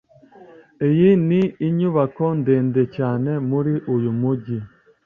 [0.89, 4.57] Iyi ni inyubako ndende cyane muri uyu mujyi.